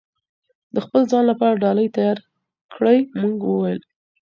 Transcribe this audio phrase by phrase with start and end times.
[0.73, 2.17] د خپل ځان لپاره ډال تيار
[2.73, 2.97] کړئ!!
[3.19, 3.79] مونږ وويل: